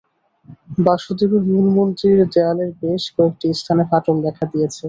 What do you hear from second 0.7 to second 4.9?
বাসুদেবের মূল মন্দিরের দেয়ালের বেশ কয়েকটি স্থানে ফাটল দেখা দিয়েছে।